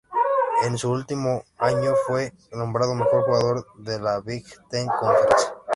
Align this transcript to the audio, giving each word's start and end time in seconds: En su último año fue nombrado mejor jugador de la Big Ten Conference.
En 0.63 0.79
su 0.79 0.89
último 0.89 1.43
año 1.59 1.93
fue 2.07 2.33
nombrado 2.53 2.95
mejor 2.95 3.23
jugador 3.23 3.67
de 3.77 3.99
la 3.99 4.19
Big 4.19 4.43
Ten 4.67 4.87
Conference. 4.99 5.49